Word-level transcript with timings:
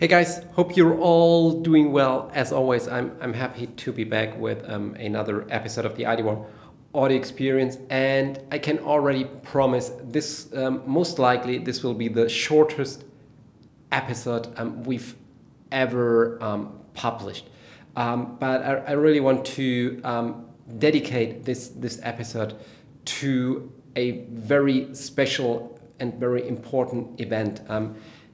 Hey 0.00 0.08
guys, 0.08 0.42
hope 0.54 0.78
you're 0.78 0.98
all 0.98 1.60
doing 1.60 1.92
well. 1.92 2.30
As 2.32 2.52
always, 2.52 2.88
I'm, 2.88 3.14
I'm 3.20 3.34
happy 3.34 3.66
to 3.66 3.92
be 3.92 4.04
back 4.04 4.34
with 4.40 4.66
um, 4.66 4.94
another 4.94 5.46
episode 5.50 5.84
of 5.84 5.94
the 5.94 6.04
ID1 6.04 6.42
audio 6.94 7.18
experience, 7.18 7.76
and 7.90 8.42
I 8.50 8.60
can 8.60 8.78
already 8.78 9.24
promise 9.24 9.92
this 10.02 10.48
um, 10.56 10.82
most 10.86 11.18
likely 11.18 11.58
this 11.58 11.82
will 11.82 11.92
be 11.92 12.08
the 12.08 12.30
shortest 12.30 13.04
episode 13.92 14.48
um, 14.56 14.84
we've 14.84 15.16
ever 15.70 16.42
um, 16.42 16.80
published. 16.94 17.50
Um, 17.94 18.38
but 18.40 18.62
I, 18.62 18.76
I, 18.76 18.92
really 18.92 19.20
want 19.20 19.44
to 19.58 20.00
um, 20.02 20.46
dedicate 20.78 21.44
this 21.44 21.68
this 21.68 22.00
episode 22.02 22.54
to 23.04 23.70
a 23.96 24.24
very 24.30 24.94
special 24.94 25.78
and 25.98 26.14
very 26.14 26.48
important 26.48 27.20
event 27.20 27.60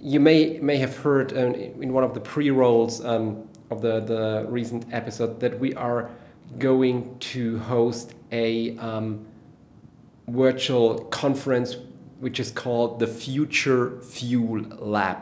you 0.00 0.20
may 0.20 0.58
may 0.60 0.76
have 0.76 0.96
heard 0.96 1.32
um, 1.32 1.54
in 1.54 1.92
one 1.92 2.04
of 2.04 2.14
the 2.14 2.20
pre-rolls 2.20 3.04
um, 3.04 3.48
of 3.70 3.82
the 3.82 4.00
the 4.00 4.46
recent 4.48 4.86
episode 4.92 5.40
that 5.40 5.58
we 5.58 5.74
are 5.74 6.10
going 6.58 7.18
to 7.18 7.58
host 7.58 8.14
a 8.32 8.76
um, 8.78 9.26
virtual 10.28 11.00
conference 11.04 11.76
which 12.20 12.40
is 12.40 12.50
called 12.50 12.98
the 12.98 13.06
Future 13.06 14.00
Fuel 14.02 14.62
Lab, 14.78 15.18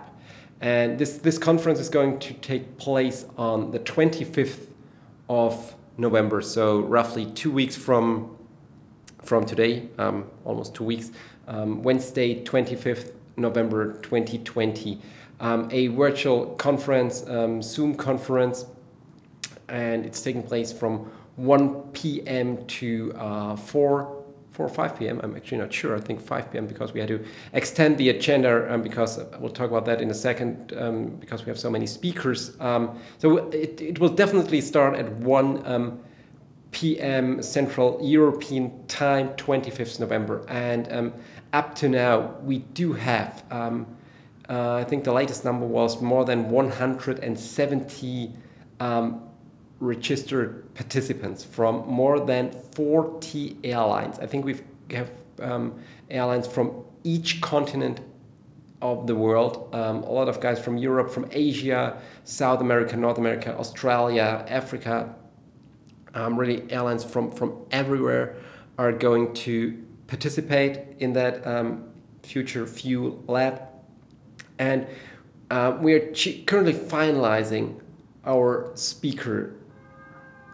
and 0.61 0.99
this 0.99 1.19
this 1.19 1.39
conference 1.39 1.79
is 1.79 1.89
going 1.89 2.19
to 2.19 2.35
take 2.35 2.77
place 2.77 3.25
on 3.37 3.71
the 3.71 3.79
25th 3.81 4.69
of 5.29 5.75
November, 5.99 6.41
so 6.43 6.81
roughly 6.81 7.27
two 7.27 7.51
weeks 7.51 7.77
from 7.77 8.37
from 9.23 9.45
today, 9.45 9.89
um, 9.99 10.31
almost 10.45 10.75
two 10.75 10.85
weeks, 10.85 11.11
um, 11.49 11.83
Wednesday 11.83 12.45
25th 12.45 13.13
November 13.37 13.95
2020. 14.03 15.01
Um, 15.39 15.69
a 15.71 15.89
virtual 15.89 16.55
conference, 16.55 17.27
um, 17.29 17.63
Zoom 17.63 17.95
conference, 17.95 18.65
and 19.69 20.07
it's 20.07 20.23
taking 20.23 20.43
place 20.43 20.73
from 20.73 21.11
1 21.37 21.83
p.m. 21.93 22.65
to 22.67 23.13
uh, 23.17 23.57
4 23.57 24.25
4 24.57 24.67
or 24.67 24.69
5 24.71 24.99
p.m. 24.99 25.21
I'm 25.23 25.37
actually 25.37 25.59
not 25.59 25.71
sure. 25.71 25.95
I 25.95 26.01
think 26.01 26.19
5 26.19 26.51
p.m. 26.51 26.67
because 26.67 26.95
we 26.95 27.01
had 27.01 27.09
to 27.11 27.23
extend 27.53 27.99
the 27.99 28.09
agenda 28.09 28.73
um, 28.73 28.81
because 28.81 29.21
we'll 29.39 29.51
talk 29.51 29.69
about 29.69 29.85
that 29.85 30.01
in 30.01 30.11
a 30.11 30.15
second 30.15 30.73
um, 30.79 31.09
because 31.17 31.45
we 31.45 31.51
have 31.51 31.59
so 31.59 31.69
many 31.69 31.87
speakers. 31.87 32.59
Um, 32.59 32.99
so 33.19 33.37
it, 33.51 33.79
it 33.83 33.99
will 33.99 34.09
definitely 34.09 34.63
start 34.63 34.97
at 34.97 35.13
1 35.13 35.67
um, 35.67 36.01
p.m. 36.71 37.43
Central 37.43 37.99
European 38.03 38.87
Time, 38.87 39.29
25th 39.37 40.01
November. 40.01 40.45
And 40.49 40.91
um, 40.91 41.13
up 41.53 41.75
to 41.77 41.89
now, 41.89 42.35
we 42.43 42.59
do 42.59 42.93
have, 42.93 43.45
um, 43.51 43.87
uh, 44.49 44.75
I 44.75 44.85
think 44.85 45.05
the 45.05 45.13
latest 45.13 45.45
number 45.45 45.67
was 45.67 46.01
more 46.01 46.25
than 46.25 46.51
170 46.51 48.33
um, 48.81 49.23
registered 49.81 50.75
participants 50.75 51.45
from 51.45 51.87
more 51.87 52.21
than 52.21 52.53
40 52.75 53.59
airlines. 53.65 54.19
I 54.19 54.27
think 54.27 54.45
we 54.45 54.57
have 54.91 55.11
um, 55.41 55.79
airlines 56.11 56.47
from 56.47 56.85
each 57.05 57.41
continent 57.41 58.01
of 58.83 59.07
the 59.07 59.15
world. 59.15 59.75
Um, 59.75 60.03
a 60.03 60.11
lot 60.11 60.29
of 60.29 60.41
guys 60.41 60.59
from 60.59 60.77
Europe, 60.77 61.11
from 61.11 61.29
Asia, 61.31 62.01
South 62.25 62.61
America, 62.61 62.97
North 62.97 63.19
America, 63.19 63.57
Australia, 63.59 64.45
Africa. 64.49 65.15
Um, 66.15 66.39
really, 66.39 66.71
airlines 66.71 67.05
from, 67.05 67.31
from 67.31 67.67
everywhere 67.71 68.37
are 68.79 68.93
going 68.93 69.35
to 69.35 69.83
participate 70.07 70.97
in 70.99 71.13
that 71.15 71.47
um, 71.47 71.89
future 72.23 72.67
fuel 72.67 73.23
lab. 73.27 73.63
And 74.59 74.87
uh, 75.51 75.77
we 75.81 75.95
are 75.95 76.13
currently 76.47 76.73
finalizing 76.73 77.81
our 78.25 78.73
speaker 78.75 79.55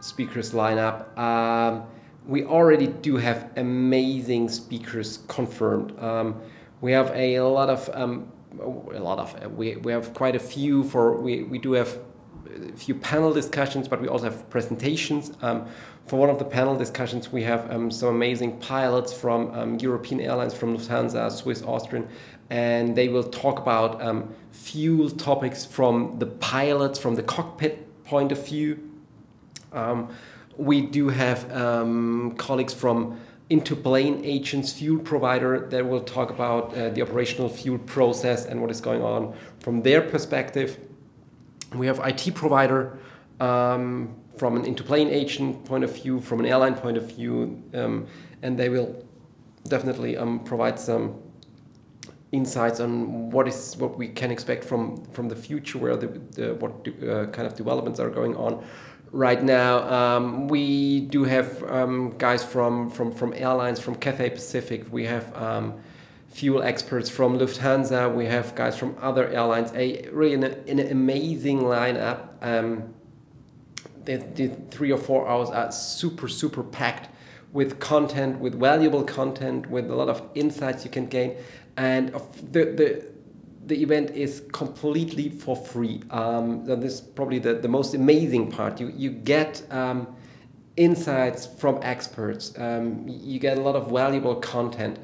speakers 0.01 0.53
lineup. 0.53 1.17
Um, 1.17 1.85
we 2.27 2.45
already 2.45 2.89
do 2.89 3.17
have 3.17 3.51
amazing 3.57 4.49
speakers 4.49 5.21
confirmed. 5.29 5.99
Um, 5.99 6.41
we 6.81 6.93
have 6.93 7.11
a 7.15 7.41
lot 7.41 7.71
of 7.71 7.89
um, 7.95 8.31
a 8.61 8.99
lot 8.99 9.19
of 9.19 9.57
we, 9.57 9.77
we 9.77 9.93
have 9.93 10.13
quite 10.13 10.37
a 10.37 10.41
few 10.41 10.85
for 10.85 11.21
we, 11.21 11.45
we 11.45 11.59
do 11.59 11.73
have 11.73 11.99
a 12.47 12.77
few 12.77 12.95
panel 12.95 13.33
discussions, 13.33 13.89
but 13.89 14.01
we 14.01 14.09
also 14.09 14.25
have 14.25 14.49
presentations. 14.51 15.33
Um, 15.43 15.67
for 16.07 16.19
one 16.19 16.31
of 16.31 16.39
the 16.39 16.45
panel 16.45 16.77
discussions, 16.77 17.33
we 17.33 17.43
have 17.45 17.71
um, 17.71 17.91
some 17.91 18.09
amazing 18.09 18.59
pilots 18.59 19.13
from 19.13 19.51
um, 19.55 19.79
European 19.79 20.21
airlines, 20.21 20.55
from 20.55 20.77
Lufthansa, 20.77 21.31
Swiss, 21.31 21.63
Austrian, 21.63 22.09
and 22.51 22.97
they 22.97 23.09
will 23.09 23.25
talk 23.25 23.59
about 23.61 24.03
um, 24.03 24.35
fuel 24.51 25.09
topics 25.11 25.65
from 25.65 26.19
the 26.19 26.27
pilots, 26.27 26.99
from 26.99 27.15
the 27.15 27.23
cockpit 27.23 28.05
point 28.05 28.33
of 28.33 28.47
view. 28.47 28.91
Um, 29.73 30.09
we 30.57 30.83
do 30.83 31.09
have 31.09 31.51
um, 31.53 32.35
colleagues 32.37 32.75
from 32.75 33.19
into-plane 33.49 34.25
agents 34.25 34.73
fuel 34.73 34.99
provider 35.03 35.69
that 35.69 35.87
will 35.87 36.01
talk 36.01 36.31
about 36.31 36.75
uh, 36.77 36.89
the 36.91 37.03
operational 37.03 37.49
fuel 37.49 37.79
process 37.79 38.47
and 38.47 38.61
what 38.61 38.71
is 38.71 38.81
going 38.81 39.03
on 39.03 39.35
from 39.61 39.83
their 39.83 40.01
perspective. 40.01 40.79
We 41.75 41.87
have 41.87 42.01
IT 42.01 42.35
provider 42.35 42.99
um, 43.41 44.15
from 44.37 44.57
an 44.57 44.65
into-plane 44.65 45.09
agent 45.09 45.65
point 45.65 45.85
of 45.85 45.95
view, 45.95 46.21
from 46.21 46.41
an 46.41 46.47
airline 46.47 46.75
point 46.75 46.97
of 46.97 47.11
view, 47.15 47.63
um, 47.75 48.07
and 48.43 48.59
they 48.59 48.69
will 48.69 49.05
definitely 49.69 50.17
um, 50.17 50.41
provide 50.41 50.79
some 50.79 51.21
insights 52.33 52.81
on 52.81 53.31
what 53.31 53.47
is 53.47 53.77
what 53.77 53.99
we 53.99 54.09
can 54.09 54.31
expect 54.31 54.65
from 54.65 55.05
from 55.13 55.29
the 55.29 55.37
future, 55.37 55.79
where 55.79 55.97
the, 55.97 56.07
the 56.07 56.55
what 56.55 56.73
uh, 56.89 57.27
kind 57.27 57.47
of 57.47 57.55
developments 57.55 58.01
are 58.01 58.11
going 58.11 58.35
on. 58.37 58.65
Right 59.13 59.43
now, 59.43 59.87
um, 59.93 60.49
we 60.49 61.01
do 61.01 61.25
have 61.25 61.63
um, 61.65 62.15
guys 62.17 62.43
from, 62.43 62.89
from, 62.89 63.13
from 63.13 63.35
airlines, 63.37 63.79
from 63.79 63.95
Cathay 63.97 64.31
Pacific. 64.31 64.91
We 64.91 65.05
have 65.05 65.37
um, 65.37 65.83
fuel 66.33 66.63
experts 66.63 67.11
from 67.11 67.39
Lufthansa. 67.39 68.13
We 68.13 68.27
have 68.27 68.55
guys 68.55 68.77
from 68.77 68.97
other 69.01 69.29
airlines. 69.29 69.71
A 69.75 70.09
really 70.11 70.35
an, 70.35 70.45
an 70.45 70.81
amazing 70.81 71.61
lineup. 71.61 72.29
Um, 72.41 72.95
the, 74.05 74.17
the 74.17 74.49
three 74.71 74.91
or 74.91 74.99
four 74.99 75.29
hours 75.29 75.51
are 75.51 75.71
super 75.71 76.29
super 76.29 76.63
packed 76.63 77.11
with 77.53 77.79
content, 77.79 78.41
with 78.41 78.59
valuable 78.59 79.05
content, 79.05 79.69
with 79.69 79.91
a 79.91 79.95
lot 79.95 80.09
of 80.09 80.23
insights 80.35 80.85
you 80.85 80.91
can 80.91 81.07
gain, 81.07 81.37
and 81.77 82.09
the 82.51 82.65
the 82.65 83.13
the 83.65 83.81
event 83.81 84.11
is 84.11 84.43
completely 84.53 85.29
for 85.29 85.55
free. 85.55 86.03
Um, 86.11 86.69
and 86.69 86.83
this 86.83 86.95
is 86.95 87.01
probably 87.01 87.39
the, 87.39 87.55
the 87.55 87.69
most 87.69 87.95
amazing 87.95 88.51
part. 88.51 88.81
You 88.81 88.89
you 88.97 89.11
get 89.11 89.63
um, 89.71 90.17
insights 90.77 91.47
from 91.47 91.79
experts. 91.83 92.59
Um, 92.59 93.05
you 93.07 93.39
get 93.39 93.59
a 93.59 93.61
lot 93.61 93.77
of 93.77 93.91
valuable 93.91 94.37
content 94.37 94.99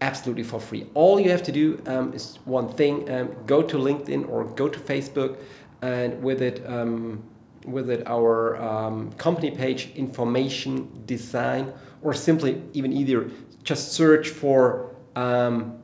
absolutely 0.00 0.44
for 0.44 0.60
free. 0.60 0.86
All 0.94 1.18
you 1.18 1.30
have 1.30 1.42
to 1.44 1.52
do 1.52 1.82
um, 1.86 2.12
is 2.12 2.38
one 2.44 2.68
thing: 2.68 3.10
um, 3.10 3.34
go 3.46 3.62
to 3.62 3.76
LinkedIn 3.76 4.28
or 4.28 4.44
go 4.44 4.68
to 4.68 4.78
Facebook, 4.78 5.38
and 5.82 6.22
with 6.22 6.42
it 6.42 6.64
um, 6.66 7.22
with 7.64 7.90
it 7.90 8.06
our 8.06 8.56
um, 8.56 9.12
company 9.12 9.50
page, 9.50 9.90
information 9.94 11.02
design, 11.06 11.72
or 12.02 12.14
simply 12.14 12.62
even 12.72 12.92
either 12.92 13.30
just 13.62 13.92
search 13.92 14.28
for 14.28 14.94
um, 15.16 15.78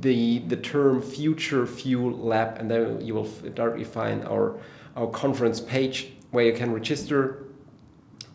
the 0.00 0.40
the 0.40 0.56
term 0.56 1.02
future 1.02 1.66
fuel 1.66 2.10
lab, 2.10 2.58
and 2.58 2.70
then 2.70 3.00
you 3.00 3.14
will 3.14 3.28
directly 3.54 3.84
find 3.84 4.24
our 4.24 4.58
our 4.96 5.06
conference 5.06 5.60
page 5.60 6.12
where 6.30 6.44
you 6.44 6.52
can 6.52 6.72
register 6.72 7.44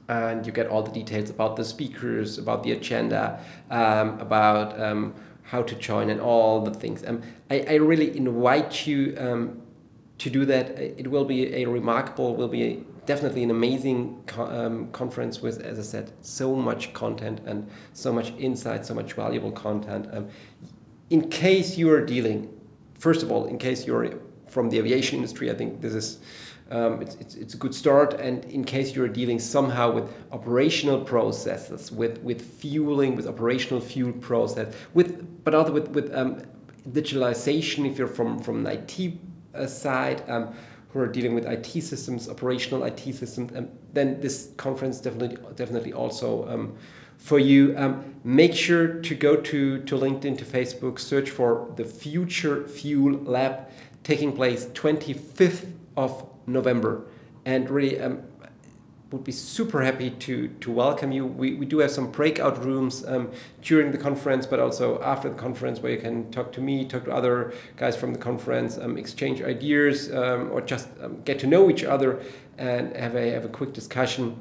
and 0.09 0.45
you 0.45 0.51
get 0.51 0.67
all 0.67 0.83
the 0.83 0.91
details 0.91 1.29
about 1.29 1.55
the 1.55 1.63
speakers, 1.63 2.37
about 2.37 2.63
the 2.63 2.71
agenda, 2.73 3.39
um, 3.69 4.19
about 4.19 4.79
um, 4.79 5.13
how 5.43 5.61
to 5.61 5.75
join, 5.75 6.09
and 6.09 6.19
all 6.19 6.61
the 6.61 6.73
things. 6.73 7.03
Um, 7.05 7.21
I, 7.49 7.65
I 7.69 7.73
really 7.75 8.15
invite 8.17 8.85
you 8.85 9.15
um, 9.17 9.61
to 10.17 10.29
do 10.29 10.45
that. 10.45 10.77
It 10.77 11.07
will 11.07 11.25
be 11.25 11.53
a 11.55 11.65
remarkable, 11.65 12.35
will 12.35 12.47
be 12.47 12.63
a, 12.63 12.75
definitely 13.05 13.43
an 13.43 13.51
amazing 13.51 14.23
co 14.27 14.45
um, 14.45 14.91
conference 14.91 15.41
with, 15.41 15.61
as 15.61 15.79
I 15.79 15.83
said, 15.83 16.11
so 16.21 16.55
much 16.55 16.93
content 16.93 17.41
and 17.45 17.69
so 17.93 18.11
much 18.11 18.33
insight, 18.37 18.85
so 18.85 18.93
much 18.93 19.13
valuable 19.13 19.51
content. 19.51 20.07
Um, 20.11 20.29
in 21.09 21.29
case 21.29 21.77
you 21.77 21.91
are 21.91 22.05
dealing, 22.05 22.49
first 22.97 23.23
of 23.23 23.31
all, 23.31 23.45
in 23.45 23.57
case 23.57 23.85
you're 23.85 24.19
from 24.47 24.69
the 24.69 24.79
aviation 24.79 25.17
industry, 25.17 25.49
I 25.49 25.55
think 25.55 25.81
this 25.81 25.93
is 25.93 26.19
um, 26.73 27.01
it's, 27.01 27.15
it's, 27.15 27.35
it's, 27.35 27.53
a 27.53 27.57
good 27.57 27.75
start. 27.75 28.15
And 28.15 28.43
in 28.45 28.63
case 28.63 28.95
you're 28.95 29.07
dealing 29.07 29.39
somehow 29.39 29.91
with 29.91 30.11
operational 30.31 31.01
processes, 31.01 31.91
with, 31.91 32.17
with 32.23 32.41
fueling, 32.41 33.15
with 33.15 33.27
operational 33.27 33.79
fuel 33.79 34.11
process, 34.13 34.73
with 34.93 35.43
but 35.43 35.53
other 35.53 35.71
with, 35.71 35.89
with 35.89 36.13
um, 36.15 36.41
digitalization, 36.89 37.89
if 37.89 37.97
you're 37.97 38.07
from, 38.07 38.39
from 38.39 38.65
an 38.65 38.79
IT 38.79 39.69
side 39.69 40.27
um, 40.27 40.55
who 40.89 40.99
are 40.99 41.07
dealing 41.07 41.35
with 41.35 41.45
IT 41.45 41.81
systems, 41.83 42.27
operational 42.27 42.83
IT 42.85 43.01
systems, 43.01 43.55
um, 43.55 43.69
then 43.93 44.19
this 44.19 44.49
conference 44.57 44.99
definitely 44.99 45.37
definitely 45.55 45.93
also 45.93 46.49
um, 46.49 46.75
for 47.17 47.37
you. 47.37 47.75
Um, 47.77 48.15
make 48.23 48.55
sure 48.55 48.99
to 48.99 49.15
go 49.15 49.35
to, 49.35 49.83
to 49.83 49.95
LinkedIn, 49.95 50.39
to 50.39 50.45
Facebook, 50.45 50.97
search 50.97 51.29
for 51.29 51.71
the 51.75 51.85
Future 51.85 52.67
Fuel 52.67 53.19
Lab. 53.23 53.69
taking 54.03 54.33
place 54.33 54.65
25th 54.73 55.71
of 55.95 56.25
November. 56.47 57.05
And 57.45 57.69
really, 57.69 57.99
um, 57.99 58.23
would 59.13 59.23
be 59.23 59.31
super 59.31 59.83
happy 59.83 60.09
to 60.09 60.47
to 60.59 60.71
welcome 60.71 61.11
you. 61.11 61.25
We, 61.25 61.53
we 61.53 61.67
do 61.67 61.77
have 61.79 61.91
some 61.91 62.11
breakout 62.11 62.65
rooms 62.65 63.05
um, 63.05 63.31
during 63.61 63.91
the 63.91 63.97
conference, 63.97 64.47
but 64.47 64.59
also 64.59 64.99
after 65.03 65.29
the 65.29 65.35
conference 65.35 65.79
where 65.79 65.91
you 65.91 65.99
can 65.99 66.31
talk 66.31 66.51
to 66.53 66.61
me, 66.61 66.83
talk 66.83 67.05
to 67.05 67.11
other 67.11 67.53
guys 67.77 67.95
from 67.95 68.11
the 68.11 68.19
conference, 68.19 68.79
um, 68.79 68.97
exchange 68.97 69.41
ideas, 69.43 70.11
um, 70.11 70.51
or 70.51 70.61
just 70.61 70.89
um, 71.01 71.21
get 71.23 71.37
to 71.39 71.47
know 71.47 71.69
each 71.69 71.83
other 71.83 72.21
and 72.57 72.95
have 72.97 73.15
a 73.15 73.31
have 73.31 73.45
a 73.45 73.49
quick 73.49 73.71
discussion. 73.71 74.35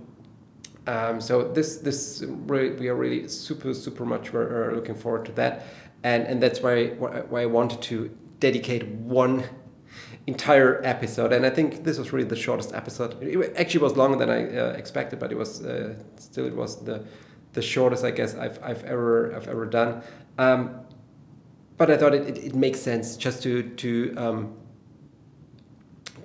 Um, 0.87 1.21
so 1.21 1.53
this 1.53 1.77
this 1.77 2.25
really, 2.27 2.71
we 2.71 2.89
are 2.89 2.97
really 2.97 3.29
super 3.29 3.75
super 3.75 4.07
much 4.07 4.33
we're 4.33 4.75
looking 4.75 4.97
forward 4.97 5.27
to 5.27 5.33
that, 5.33 5.67
and 6.03 6.27
and 6.27 6.43
that's 6.43 6.63
why 6.63 6.89
why 7.33 7.43
I 7.43 7.47
wanted 7.47 7.83
to 7.83 8.09
dedicate 8.41 8.87
one 8.89 9.45
entire 10.27 10.81
episode. 10.85 11.33
And 11.33 11.45
I 11.45 11.51
think 11.51 11.85
this 11.85 11.99
was 11.99 12.13
really 12.13 12.29
the 12.29 12.37
shortest 12.37 12.75
episode. 12.75 13.21
It 13.23 13.55
actually 13.57 13.81
was 13.81 13.97
longer 13.97 14.17
than 14.17 14.31
I 14.31 14.57
uh, 14.57 14.73
expected, 14.73 15.19
but 15.19 15.33
it 15.33 15.39
was 15.39 15.65
uh, 15.65 15.95
still 16.17 16.47
it 16.47 16.55
was 16.55 16.85
the 16.85 17.05
the 17.53 17.63
shortest 17.63 18.05
I 18.05 18.11
guess 18.11 18.35
I've 18.35 18.63
I've 18.63 18.85
ever 18.85 19.35
I've 19.35 19.49
ever 19.49 19.67
done. 19.67 20.03
Um, 20.39 20.81
but 21.77 21.91
I 21.91 21.97
thought 21.97 22.15
it, 22.15 22.29
it, 22.29 22.39
it, 22.39 22.55
makes 22.55 22.81
sense 22.81 23.17
just 23.17 23.43
to 23.43 23.63
to 23.63 24.15
um, 24.17 24.55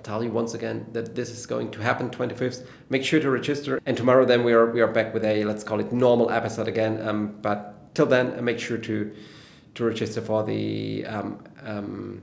tell 0.02 0.22
you 0.22 0.30
once 0.30 0.54
again 0.54 0.86
that 0.92 1.14
this 1.14 1.30
is 1.30 1.46
going 1.46 1.70
to 1.72 1.82
happen 1.82 2.08
25th. 2.10 2.66
Make 2.88 3.04
sure 3.04 3.20
to 3.20 3.30
register, 3.30 3.80
and 3.84 3.96
tomorrow 3.96 4.24
then 4.24 4.44
we 4.44 4.52
are 4.52 4.70
we 4.70 4.80
are 4.80 4.86
back 4.86 5.12
with 5.12 5.24
a 5.24 5.44
let's 5.44 5.64
call 5.64 5.80
it 5.80 5.92
normal 5.92 6.30
episode 6.30 6.68
again. 6.68 7.06
Um, 7.06 7.36
but 7.42 7.94
till 7.94 8.06
then, 8.06 8.42
make 8.44 8.60
sure 8.60 8.78
to 8.78 9.12
to 9.74 9.84
register 9.84 10.20
for 10.20 10.44
the 10.44 11.04
um, 11.06 11.42
um, 11.64 12.22